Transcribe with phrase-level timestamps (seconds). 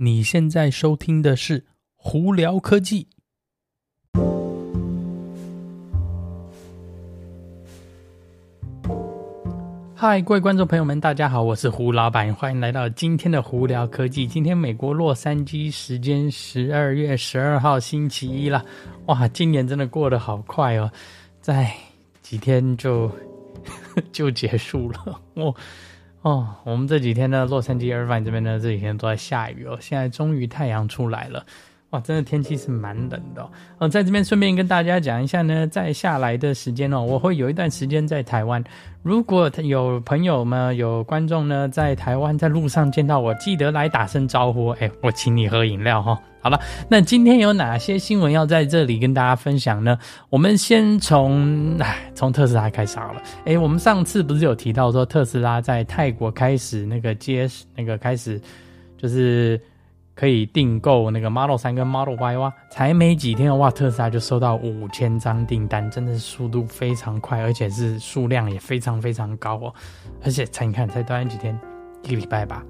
[0.00, 1.58] 你现在收听的是
[1.96, 3.08] 《胡聊科技》。
[9.96, 14.24] 嗨，各位观众朋友们，大家好，我是胡老板，欢迎来到今天的《胡聊科技》。
[14.30, 18.64] 今天美国洛杉矶时间十二月十二号星期一了，
[19.06, 20.88] 哇，今年真的过得好快哦，
[21.40, 21.74] 在
[22.22, 23.10] 几天就
[24.12, 25.52] 就结束了哦。
[26.22, 29.78] 哦，我们这几天呢，洛杉矶、尔湾这边呢，这几天都在下雨哦。
[29.80, 31.46] 现在终于太阳出来了，
[31.90, 33.50] 哇，真的天气是蛮冷的哦。
[33.78, 38.62] 哦，在这边顺便跟大家讲一下呢，在下来的时间哦，我会有一段时间在台湾。
[39.02, 46.18] 如果有朋友们、有观众呢，在台湾在路上见到我，记得来打声招呼，哎，我请你喝饮料哈、哦。
[46.40, 49.98] 好了，那今天有哪些新闻要在这里跟大家分享呢？
[50.28, 53.22] 我们先从哎，从特斯拉开始好了。
[53.46, 58.38] 哎，我们上次不是有提到说特斯拉在泰国开始那个接那个开始，
[58.98, 59.58] 就是
[60.18, 69.74] 可以订购那个 Model 三跟 Model Y 哇，才没几天的话，特斯拉就收到五千张订单，真的是速度非常快，而且是数量也非常非常高哦。
[70.24, 71.56] 而且才你看才短短几天，
[72.02, 72.64] 一个礼拜吧。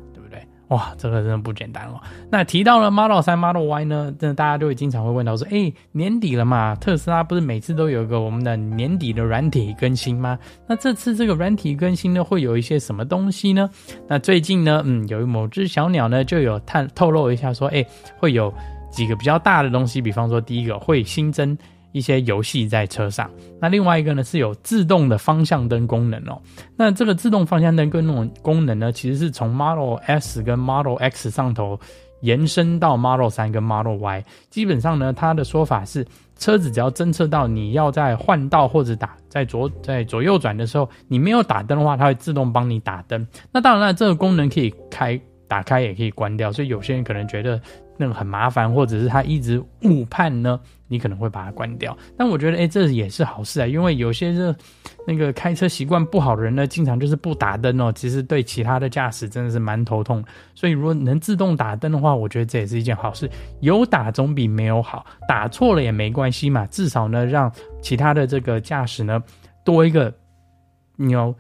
[0.69, 2.01] 哇，这个真的不简单哦。
[2.31, 10.39] 那提到了 Model 3、Model Y 呢，真的大家都会经常会问到说，哎，年底了嘛，特斯拉不是每次都有一个我们的年底的软体更新吗？
[10.67, 13.71] 那这次这个软体更新呢，会有一些什么东西呢？
[14.07, 17.85] 那最近呢，嗯，有某只小鸟呢就有探透露一下说，哎，
[18.19, 18.53] 会有
[18.91, 21.57] 几个比较大的东西，比方说第一个会新增。
[21.93, 26.41] 一些游戏在车上，那另外一个呢是有自动的方向灯功能哦。
[26.77, 31.79] 那这个自动方向灯跟那种功能呢，其实是从 Model S 跟 Model X 上头
[32.21, 34.25] 延伸到 Model 3跟 Model Y。
[34.51, 36.07] 基本上呢，它的说法是，
[36.39, 43.27] 车子只要侦测到你要在换道或者打在左在左右转的时候，你没有打灯的话，它会自动帮你打灯。
[43.51, 46.53] 那当然了，这个功能可以开打开，也可以关掉。
[46.53, 47.61] 所以有些人可能觉得。
[48.01, 51.99] 那个很麻烦，或者是他一直误判呢，你可能会把它关掉。
[52.17, 54.55] 但我觉得，哎、这也是好事啊，因为有些是
[55.05, 60.25] 那个开车习惯不好的人呢，经常就是不打灯哦，其实对其他的驾驶真的是蛮头痛。
[60.55, 63.29] 所以如果能自动打灯的话，我觉得这也是一件好事。
[63.63, 69.21] 有打总比没有好，打错了也没关系嘛，至少呢，让其他的这个驾驶呢
[69.65, 70.15] 多一个
[70.95, 71.35] 你要。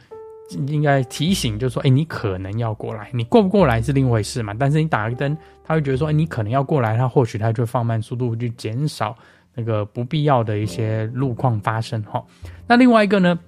[0.50, 4.54] 应该提醒，就是说，哎，你可能要过来，你过不过来是另一回事嘛。
[4.59, 9.14] 但是你打个灯，他会觉得说，哎，你可能要过来，他或许他就放慢速度，去减少
[9.54, 12.25] 那个不必要的一些路况发生哈。
[12.66, 13.38] 那另外一个呢，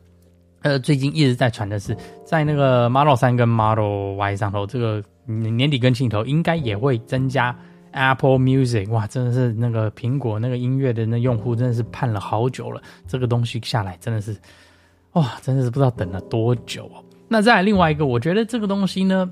[0.60, 7.56] 呃，最近一直在传的是，在那个 Model 3跟 Model Y 上头，这个年底跟新头应该也会增加
[7.92, 8.90] Apple Music。
[8.90, 14.36] 哇，真的是那个苹果那个音乐的那用户真的是盼了好久了，这个东西下来真的是。
[15.12, 17.02] 哇，真的是不知道等了多久哦。
[17.26, 19.28] 那再来另外一个，我觉得这个东西呢，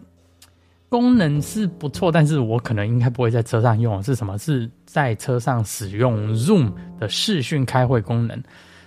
[0.88, 4.02] 功能是不错，但是我可能应该不会在车上用。
[4.02, 4.36] 是什么？
[4.38, 8.42] 是在车上使用 Zoom 的视讯开会功能。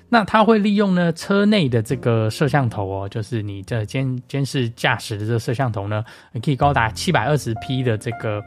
[0.09, 6.03] 那它会利用呢车内的这个摄像头哦，就是你这监监视驾驶的这个摄像头呢，
[6.34, 8.44] 你可以高达七百二十 P 的这个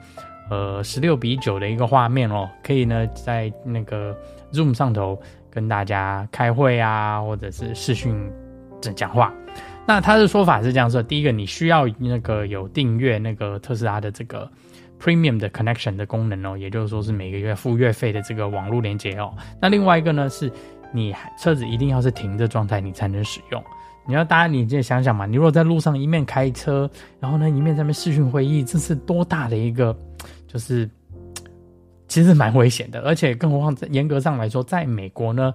[0.51, 4.15] 呃十六比九的一个画面哦，可以呢在那个
[4.53, 5.19] Zoom 上头。
[5.55, 8.15] 跟大家开会啊，或者是视讯
[8.81, 9.33] 这讲话，
[9.87, 14.51] 那他的说法是这样说：第一个，你需要那个有订阅那个特斯拉的这个
[15.01, 19.33] Premium 的 Connection 的功能哦，也就是说是每个月付月费的这个网络连接哦。
[19.61, 20.51] 那另外一个呢，是
[20.93, 23.63] 你车子一定要是停的状态，你才能使用。
[24.07, 26.91] 你要大家你就想想嘛，你如果在路上一面开车，
[27.21, 29.97] 然后呢一面在那边视讯会议，这是多大的一个
[30.47, 30.91] 就是。
[32.15, 35.53] 其实蛮危险的，而且更何况在严格上来说，在美国呢，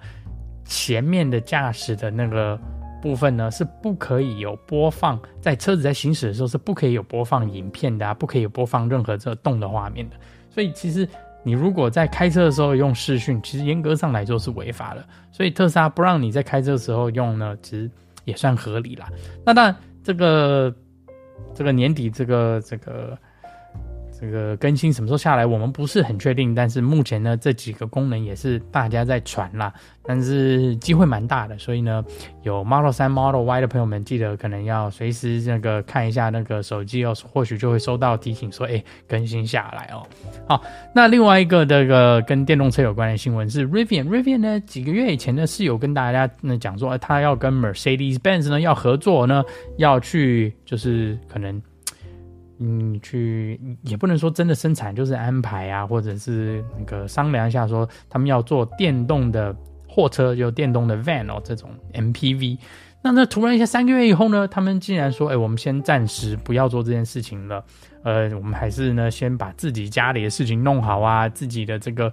[0.66, 2.60] 前面的驾驶的那个
[3.02, 10.18] 部分呢是不可以有播放，在车子在行驶的时候是不可以有播放影片的啊，不可以有播放任何这动的画面的。
[10.50, 11.08] 所以其实
[11.44, 15.06] 你如果在开车的时候用视讯，其实严格上来说是违法的。
[15.32, 17.90] 所以特斯拉不让你在开车的时候用呢，其实
[18.26, 19.08] 也算合理啦。
[19.46, 19.74] 那当然，
[20.04, 20.76] 这个
[21.54, 23.18] 这个年底这个这个。
[24.20, 26.54] 这个更新什么时候下来，我们不是很确定。
[26.54, 29.74] 但是目前呢，这几个功能也是大家在传啦，
[30.04, 31.58] 但是机会蛮大的。
[31.58, 32.04] 所以呢，
[32.44, 40.06] 有 Model 3、Model Y 的朋友们，记得可能要随时那个看一下那个手机哦，或许就会收到提醒说，哎，更新下来哦。
[40.48, 40.62] 好，
[40.94, 44.10] 那另外一个这个跟电动车有关的新闻是 Rivian。
[44.10, 49.44] Rivian 呢，几个月以前呢是有跟大家呢讲说，他要跟 Mercedes-Benz 呢要合作呢，
[49.78, 51.62] 要去就是可能。
[52.60, 59.56] 嗯，去也不能说真的生产，就是安排啊，或者是那个商量一下，说他们要做电动的
[59.88, 62.58] 货车，就电动的 van 哦，这种 MPV。
[63.02, 67.64] 那那突然一下三个月以后呢，他们竟然说，哎，我们先暂时不要做这件事情了，
[68.04, 72.12] 呃，我们还是呢先把自己家里的事情弄好啊，自己的这个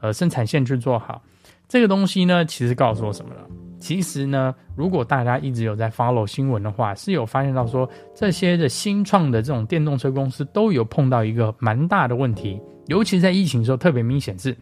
[0.00, 1.22] 呃生产线去做好。
[1.66, 3.40] 这个东西呢，其实告诉我什么了？
[3.78, 14.56] 其实呢，如果大家一直有在 follow 新闻的话，是有发现到说，这些的新创的这种电动车公司都有碰到一个蛮大的问题，尤其在疫情时候特别明显是，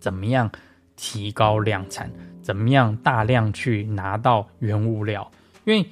[0.00, 0.50] 怎么样
[0.96, 2.10] 提高量产，
[2.42, 5.30] 怎么样大量去拿到原物料，
[5.64, 5.86] 因为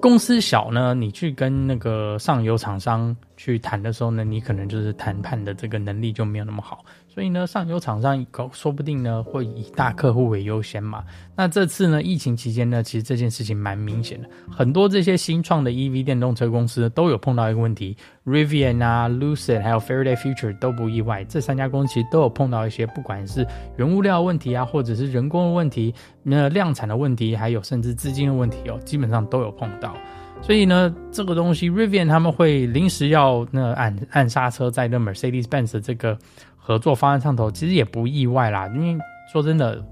[0.00, 6.84] 公司小呢，你去跟那个上游厂商去谈的时候呢，你可能就是谈判的这个能力就没有那么好。
[7.12, 11.04] 所以呢，上游厂商搞说不定呢会以大客户为优先嘛。
[11.36, 17.94] 那这次呢，疫情期间呢，其实这件事情蛮明显的，很多这些新创的 EV 电动车公司都有碰到一个问题
[18.24, 29.94] ，Rivian 啊、Lucid 还有 Faraday Future 都不意外，这三家公司其实都有碰到一些不管是原物料问题啊，或者是人工的问题，那量产的问题，还有甚至资金的问题哦，基本上都有碰到。
[30.40, 36.16] 所以呢，这个东西 Rivian 他们会临时要那按按刹车，在那 Mercedes-Benz 这个。
[36.64, 38.96] 合作方案上头其实也不意外啦，因为
[39.32, 39.84] 说真的，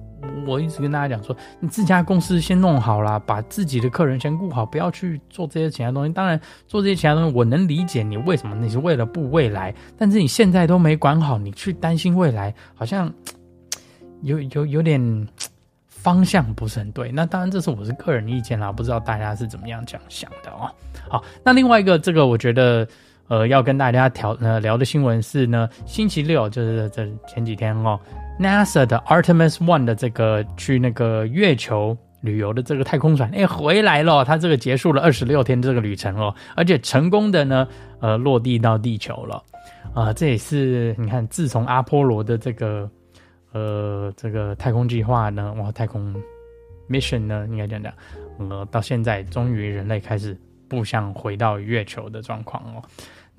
[0.46, 6.12] 我一直跟大家讲说，你自家公司先弄好啦，把自己的客人先顾好，不要去做这些其他东西。
[6.12, 9.74] 当然，做这些其他东西，我能理解你为什么，你是为了顾未来。
[9.98, 13.12] 但是你现在都没管好，你去担心未来，好像
[14.22, 15.28] 有有有点
[15.88, 17.10] 方向不是很对。
[17.10, 20.70] 那当然，这是我是个人意见啦，不知道大家是怎么样这样想的哦。
[21.08, 22.86] 好，那另外一个，这个我觉得。
[23.30, 27.98] 呃，要跟大家调呃聊的新闻是呢，星期六就是这前几天哦
[28.40, 37.68] ，NASA 的 Artemis One 的这个去那个月球旅游的这个太空船，哎，回来了，它这个结束了二十六天这个旅程哦，而且成功的呢，
[38.00, 39.40] 呃，落地到地球了，
[39.94, 42.90] 啊、这也是你看，自从阿波罗的这个
[43.52, 46.12] 呃这个太空计划呢，哇，太空
[46.88, 47.92] mission 呢，应该这样讲，
[48.48, 50.36] 呃，到现在终于人类开始
[50.68, 52.82] 步向回到月球的状况哦。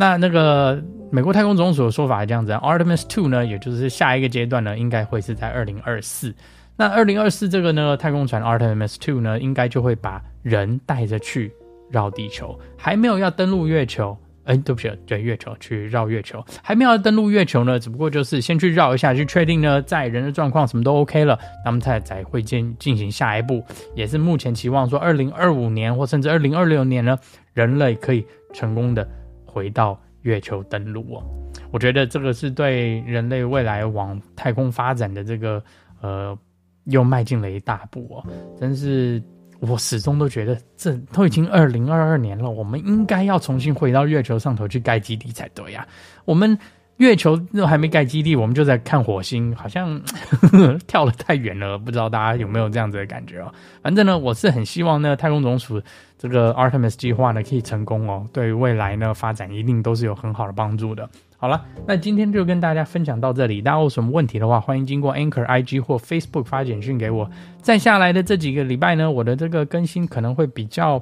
[0.01, 6.33] 那那个美国太空总署的说法是这样子，Artemis Two 呢，也就是下一个阶段呢，应该会是在二零二四。
[6.75, 11.53] 那二零二四这个呢，太空船 Artemis Two 呢，应该就会把人带着去
[11.91, 14.17] 绕地球，还没有要登陆月球。
[14.45, 23.63] 哎，对不起，对月球去绕月球，还没有要登陆月球呢，只不过就是先去绕一下，去确定呢，在人的状况什么都 OK 了，那么才才会进进行下一步，
[23.93, 27.15] 也是目前期望说二零二五年或甚至二零二六年呢，
[27.53, 29.07] 人类可以成功的。
[29.51, 31.23] 回到月球登陆哦，
[31.71, 35.61] 我觉得这个是对人类未来往太空发展的这个
[36.01, 36.37] 呃，
[36.85, 38.25] 又迈进了一大步哦。
[38.59, 39.21] 真是
[39.59, 45.87] 我始终都觉得，这都已经二零二二年了，我们应该要重新回到月球上头去盖基地才对呀。
[46.25, 46.57] 我们。
[46.97, 49.99] 月球都还没盖基地，我们就在看火星，好像
[50.41, 53.51] 呵 呵跳得太远了，不知道大家有没有这样子的感觉哦？
[53.81, 55.81] 反正呢，我是很希望呢，太空总署
[56.17, 61.09] 这个 Artemis 计划呢可以成功哦，对于未来呢发展一定都是有很好的帮助的。
[61.41, 63.63] 好了，那今天就跟大家分享到这里。
[63.63, 67.27] 大家有什么问题的话，欢迎经过 Anchor IG 或 Facebook 发简讯给我。
[67.63, 71.01] 再下来的这几个礼拜呢，我的这个更新可能会比较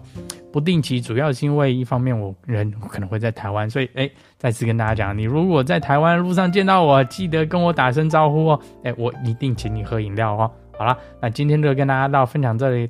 [0.50, 8.60] 不定期，主要是因为一方面我人可能会在台湾，所以哎，再次跟大家讲，你如果在台湾路上见到我，记得跟我打声招呼哦。
[8.86, 10.50] 哎，我一定请你喝饮料哦。
[10.78, 12.90] 好了，那今天就跟大家到分享这里。